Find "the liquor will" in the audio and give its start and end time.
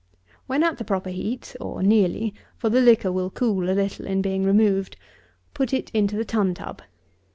2.69-3.29